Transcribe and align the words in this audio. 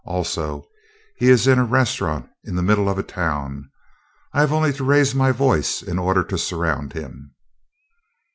Also, 0.03 0.65
he 1.15 1.29
is 1.29 1.45
in 1.45 1.59
a 1.59 1.63
restaurant 1.63 2.27
in 2.43 2.55
the 2.55 2.63
middle 2.63 2.89
of 2.89 2.97
a 2.97 3.03
town. 3.03 3.69
I 4.33 4.39
have 4.39 4.51
only 4.51 4.73
to 4.73 4.83
raise 4.83 5.13
my 5.13 5.31
voice 5.31 5.83
in 5.83 5.99
order 5.99 6.23
to 6.23 6.39
surround 6.39 6.93
him." 6.93 7.35